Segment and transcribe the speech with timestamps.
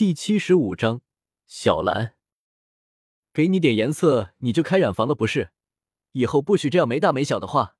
[0.00, 1.02] 第七十五章，
[1.46, 2.14] 小兰，
[3.34, 5.50] 给你点颜色，你就开染房了不是？
[6.12, 7.76] 以后不许这样没大没小的话。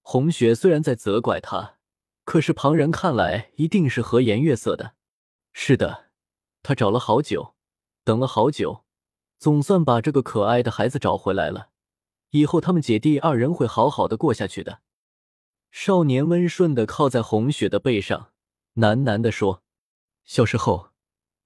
[0.00, 1.76] 红雪虽然在责怪他，
[2.24, 4.94] 可是旁人看来一定是和颜悦色的。
[5.52, 6.06] 是的，
[6.62, 7.54] 他找了好久，
[8.02, 8.86] 等了好久，
[9.38, 11.68] 总算把这个可爱的孩子找回来了。
[12.30, 14.80] 以后他们姐弟二人会好好的过下去的。
[15.70, 18.32] 少年温顺的靠在红雪的背上，
[18.76, 19.62] 喃喃的说
[20.24, 20.92] ：“小时候。”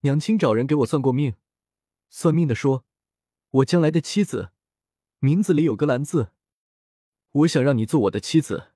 [0.03, 1.35] 娘亲找人给我算过命，
[2.09, 2.87] 算命的说，
[3.51, 4.51] 我将来的妻子
[5.19, 6.33] 名字里有个兰字。
[7.33, 8.73] 我想让你做我的妻子，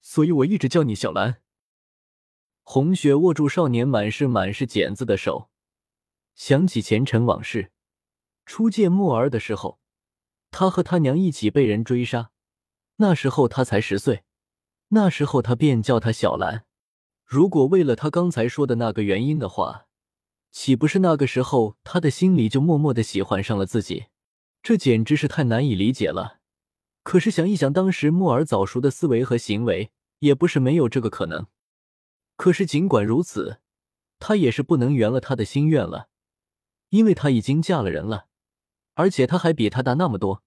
[0.00, 1.42] 所以我一直叫你小兰。
[2.62, 5.50] 红雪握住少年满是满是茧子的手，
[6.36, 7.72] 想起前尘往事。
[8.46, 9.80] 初见墨儿的时候，
[10.52, 12.30] 他和他娘一起被人追杀，
[12.96, 14.22] 那时候他才十岁，
[14.88, 16.64] 那时候他便叫他小兰。
[17.24, 19.88] 如果为了他刚才说的那个原因的话。
[20.52, 24.06] 岂不是那个时候，他的心里就默默的喜欢上了自己？
[24.62, 26.40] 这简直是太难以理解了。
[27.02, 31.48] 可是想一想，当时莫尔早熟的思维和行为，也不是没有这个可能。
[32.36, 33.60] 可是尽管如此，
[34.20, 36.08] 他也是不能圆了他的心愿了，
[36.90, 38.28] 因为他已经嫁了人了，
[38.94, 40.44] 而且他还比他大那么多。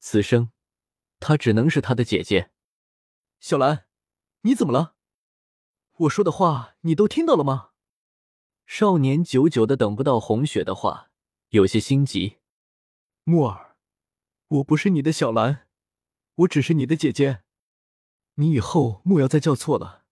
[0.00, 0.50] 此生，
[1.20, 2.50] 他只能是他的姐姐。
[3.38, 3.84] 小兰，
[4.40, 4.96] 你怎么了？
[5.98, 7.71] 我说的话你都听到了吗？
[8.66, 11.10] 少年久久的等不到红雪的话，
[11.50, 12.38] 有些心急。
[13.24, 13.76] 木儿，
[14.48, 15.66] 我不是你的小兰，
[16.36, 17.42] 我只是你的姐姐，
[18.34, 20.04] 你以后莫要再叫错了。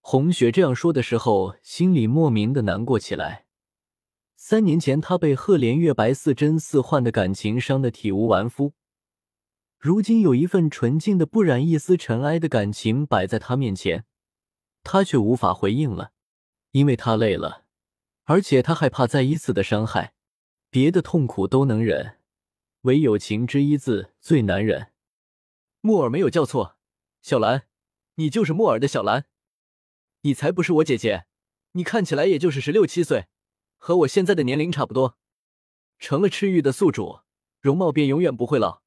[0.00, 3.46] 红雪这样说的时候，心里莫名的难过起来。
[4.36, 8.72] 三年前，她被赫连月白似真似幻的感情伤得体无完肤，
[9.78, 14.04] 如今有一份纯净的、不染一丝尘埃的感情摆在她面前，
[14.82, 16.12] 她却无法回应了，
[16.72, 17.64] 因为他累了。
[18.24, 20.14] 而且他害怕再一次的伤害，
[20.70, 22.18] 别的痛苦都能忍，
[22.82, 24.92] 唯有情之一字最难忍。
[25.80, 26.76] 木耳没有叫错，
[27.22, 27.66] 小兰，
[28.14, 29.26] 你就是木耳的小兰，
[30.20, 31.24] 你才不是我姐姐，
[31.72, 33.26] 你看起来也就是十六七岁，
[33.76, 35.18] 和我现在的年龄差不多。
[35.98, 37.20] 成了赤玉的宿主，
[37.60, 38.82] 容貌便永远不会老。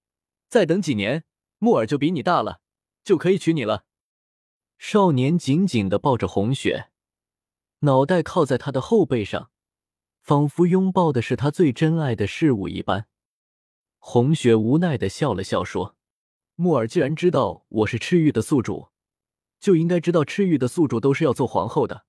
[0.48, 1.26] 再等几年，
[1.58, 2.62] 木耳就比你大了，
[3.04, 3.86] 就可以娶你了。
[4.78, 6.92] 少年紧紧的抱着红雪。
[7.84, 9.52] 脑袋靠在他的后背上，
[10.22, 13.08] 仿佛拥抱的是他最珍爱的事物一般。
[14.00, 15.98] 红雪无奈的笑了笑，说
[16.56, 18.88] ：“木耳既然知道我是赤玉的宿主，
[19.60, 22.06] 就应该知道赤玉的宿主都是要做皇后的，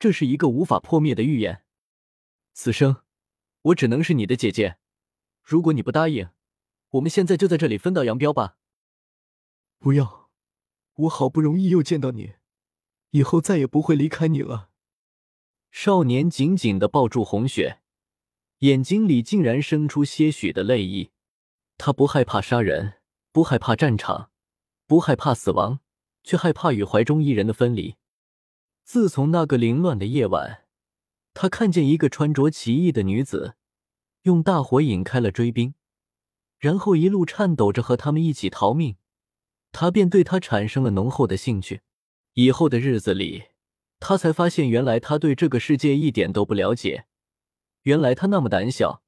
[0.00, 1.62] 这是一个无法破灭的预言。
[2.52, 3.02] 此生，
[3.62, 4.78] 我只能是你的姐姐。
[5.40, 6.30] 如果你不答应，
[6.90, 8.56] 我们现在就在这里分道扬镳吧。”
[9.78, 10.30] 不要，
[10.94, 12.34] 我好不容易又见到你，
[13.10, 14.70] 以后再也不会离开你了。
[15.70, 17.80] 少年紧紧的抱住红雪，
[18.60, 21.10] 眼睛里竟然生出些许的泪意。
[21.78, 22.94] 他不害怕杀人，
[23.32, 24.30] 不害怕战场，
[24.86, 25.80] 不害怕死亡，
[26.24, 27.96] 却害怕与怀中一人的分离。
[28.82, 30.64] 自从那个凌乱的夜晚，
[31.34, 33.56] 他看见一个穿着奇异的女子，
[34.22, 35.74] 用大火引开了追兵，
[36.58, 38.96] 然后一路颤抖着和他们一起逃命，
[39.72, 41.82] 他便对她产生了浓厚的兴趣。
[42.32, 43.44] 以后的日子里。
[43.98, 47.06] 他才发现，原来他对这个世界一点都不了解。
[47.82, 49.02] 原来他那么胆小，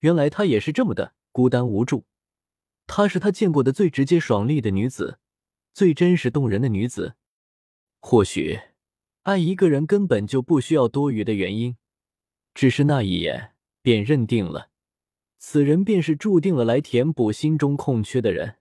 [0.00, 2.04] 原来他也是这么的孤单无助。
[2.86, 5.18] 她是他见过的最直接爽利的女子，
[5.72, 7.14] 最真实动人的女子。
[8.00, 8.60] 或许，
[9.22, 11.78] 爱一个人根本就不需要多余的原因，
[12.52, 14.68] 只是那一眼便认定了，
[15.38, 18.56] 此人便是注定了来填补心中空缺的人。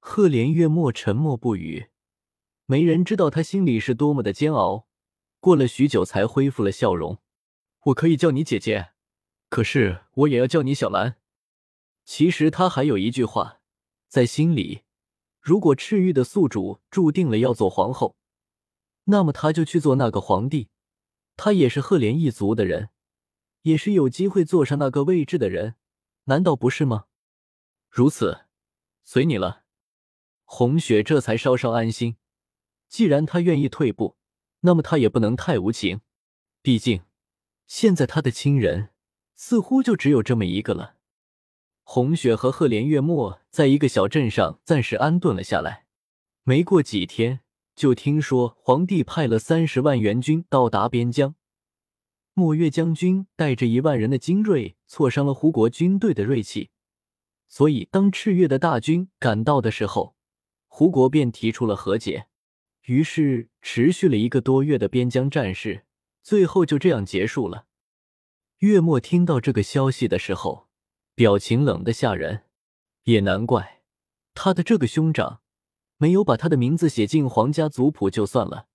[0.00, 1.90] 赫连月末沉默不语，
[2.66, 4.87] 没人知道他心里是多么的煎熬。
[5.40, 7.18] 过了许久，才恢复了笑容。
[7.84, 8.90] 我可以叫你姐姐，
[9.48, 11.16] 可是我也要叫你小兰。
[12.04, 13.60] 其实他还有一句话
[14.08, 14.82] 在心里：
[15.40, 18.16] 如果赤玉的宿主注定了要做皇后，
[19.04, 20.68] 那么他就去做那个皇帝。
[21.36, 22.90] 他也是赫连一族的人，
[23.62, 25.76] 也是有机会坐上那个位置的人，
[26.24, 27.06] 难道不是吗？
[27.88, 28.46] 如此，
[29.04, 29.62] 随你了。
[30.44, 32.16] 红雪这才稍稍安心。
[32.88, 34.17] 既然他愿意退步。
[34.60, 36.00] 那么他也不能太无情，
[36.62, 37.02] 毕竟
[37.66, 38.90] 现在他的亲人
[39.34, 40.96] 似乎就只有这么一个了。
[41.82, 45.86] 红雪和赫连月末在一个小镇上暂时安顿了下来，
[46.42, 47.40] 没过几天，
[47.74, 51.34] 就听说皇帝派了三十万援军到达边疆。
[52.34, 56.70] 墨月将军带着一万人的精锐，挫伤了胡国军队的锐气，
[57.48, 60.14] 所以当赤月的大军赶到的时候，
[60.66, 62.26] 胡国便提出了和解。
[62.88, 65.84] 于是，持续了一个多月的边疆战事，
[66.22, 67.66] 最后就这样结束了。
[68.60, 70.68] 月末听到这个消息的时候，
[71.14, 72.44] 表情冷得吓人。
[73.04, 73.82] 也难怪，
[74.32, 75.42] 他的这个兄长
[75.98, 78.68] 没有把他的名字写进皇家族谱就算了，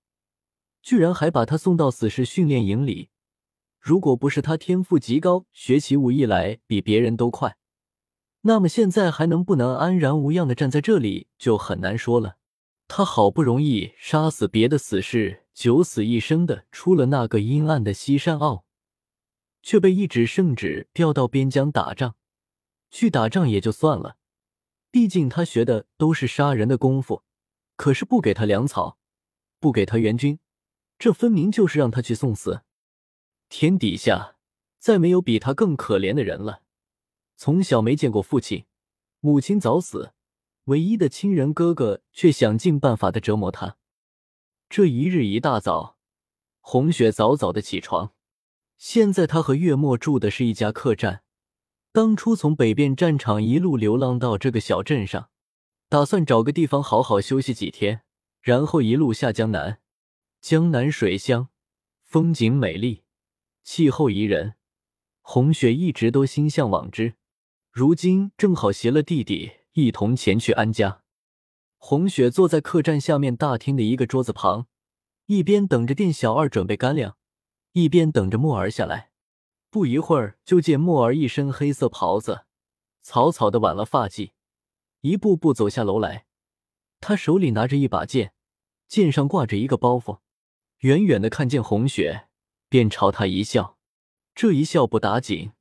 [0.80, 3.10] 居然还把他送到死士训练营里。
[3.80, 7.56] 如果不是他天赋极高，学起武艺来比别人都快，
[8.42, 12.36] 那么现在还能不能安然无恙的站在这里就很难说了。
[12.86, 18.64] 他好不容易杀死别的死士，九死一生的出了那个阴暗的西山坳，
[19.62, 22.16] 却被一纸圣旨调到边疆打仗。
[22.90, 24.16] 去打仗也就算了，
[24.92, 27.24] 毕竟他学的都是杀人的功夫，
[27.74, 28.98] 可是不给他粮草，
[29.58, 30.38] 不给他援军，
[30.96, 32.62] 这分明就是让他去送死。
[33.48, 34.36] 天底下
[34.78, 36.62] 再没有比他更可怜的人了。
[37.36, 38.66] 从小没见过父亲，
[39.18, 40.13] 母亲早死，
[40.64, 43.76] 唯一的亲人哥哥却想尽办法的折磨他。
[44.68, 45.98] 这一日一大早，
[46.60, 48.12] 红雪早早的起床。
[48.78, 51.22] 现在他和月末住的是一家客栈。
[51.92, 55.30] 当初从北边战场一路流浪到这个小镇上，
[55.88, 58.02] 打算找个地方好好休息几天，
[58.40, 59.80] 然后一路下江南。
[60.40, 61.50] 江南水乡，
[62.02, 63.04] 风景美丽。
[63.62, 64.54] 气候宜人，
[65.20, 67.14] 红雪一直都心向往之，
[67.70, 71.02] 如今正好携了弟弟一同前去安家。
[71.78, 74.66] 红雪坐在客栈下面大厅的一个桌子旁，
[75.26, 77.16] 一边等着店小二准备干粮，
[77.72, 79.10] 一边等着墨儿下来。
[79.70, 82.46] 不一会儿，就见墨儿一身黑色袍子，
[83.02, 84.30] 草草的挽了发髻，
[85.00, 86.26] 一步步走下楼来。
[87.00, 88.32] 他手里拿着一把剑，
[88.86, 90.20] 剑上挂着一个包袱，
[90.78, 92.28] 远远的看见红雪。
[92.68, 93.76] 便朝他一笑，
[94.34, 95.52] 这一笑不打紧，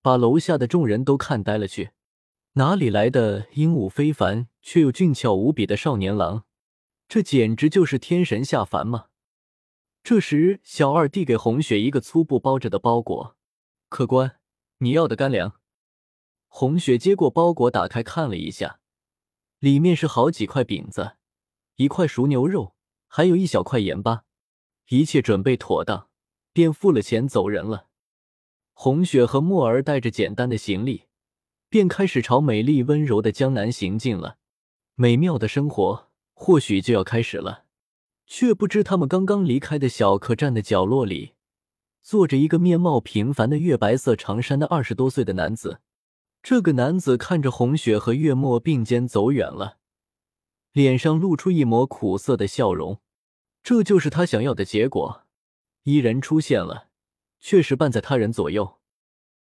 [0.00, 1.90] 把楼下的众人都看呆了去。
[2.54, 6.44] 哪里来的英武非凡却又俊俏无比的少年郎？
[7.08, 9.06] 这简直就是天神下凡吗？
[10.02, 13.36] 这时，小二递给红雪一个粗布包着的包裹，
[13.88, 14.38] 客官，
[14.78, 15.60] 你要的干粮。
[16.48, 18.80] 红雪接过包裹，打开看了一下，
[19.58, 21.16] 里面是好几块饼子，
[21.76, 22.74] 一块熟牛肉，
[23.06, 24.24] 还有一小块盐巴，
[24.88, 26.08] 一切准备妥当。
[26.52, 27.88] 便付了钱走人了。
[28.74, 31.04] 红雪和墨儿带着简单的行李，
[31.72, 34.36] 便开始朝美丽温柔的江南行进了。
[34.94, 37.64] 美妙的生活或许就要开始了，
[38.26, 41.32] 却不知他们刚刚离开的小客栈的角落里，
[42.02, 45.80] 坐着一个面貌平凡的月白色长衫的二十多岁的男子。
[46.42, 49.78] 这个男子看着红雪和月末并肩走远了，
[50.72, 53.00] 脸上露出一抹苦涩的笑容。
[53.62, 55.22] 这就是他想要的结果。
[55.84, 56.88] 伊人出现了，
[57.40, 58.81] 却是伴在他人左右。